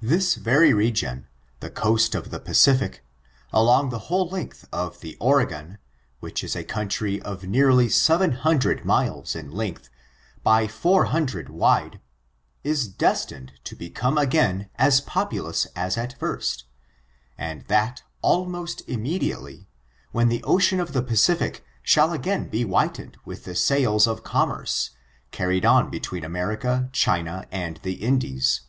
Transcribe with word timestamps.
This 0.00 0.36
very 0.36 0.72
region, 0.72 1.26
the 1.60 1.68
coast 1.68 2.14
of 2.14 2.30
the 2.30 2.40
Pacific, 2.40 3.04
along 3.52 3.90
the 3.90 3.98
whole 4.08 4.26
length 4.26 4.66
of 4.72 5.00
the 5.00 5.14
Oregon^ 5.20 5.76
which 6.20 6.42
is 6.42 6.56
a 6.56 6.64
country 6.64 7.20
of 7.20 7.42
nealy 7.42 7.92
seven 7.92 8.32
hundred 8.32 8.86
miles 8.86 9.36
in 9.36 9.50
length, 9.50 9.90
by 10.42 10.66
four 10.66 11.04
hun 11.04 11.26
dred 11.26 11.50
wide, 11.50 12.00
is 12.64 12.88
destined 12.88 13.52
to 13.64 13.76
become 13.76 14.16
again 14.16 14.70
as 14.76 15.02
populous 15.02 15.66
as 15.76 15.98
at 15.98 16.18
first, 16.18 16.64
and 17.36 17.66
that, 17.66 18.02
almost 18.22 18.80
immediately, 18.88 19.68
when 20.12 20.30
the 20.30 20.42
ocean 20.44 20.80
of 20.80 20.94
the 20.94 21.02
Pacific 21.02 21.62
shall 21.82 22.14
again 22.14 22.48
be 22.48 22.62
whitened 22.62 23.18
with 23.26 23.44
the 23.44 23.54
sails 23.54 24.06
of 24.06 24.24
commerce, 24.24 24.92
carried 25.30 25.66
on 25.66 25.90
between 25.90 26.24
America, 26.24 26.88
China, 26.92 27.44
and 27.52 27.80
the 27.82 27.96
Indies. 27.96 28.62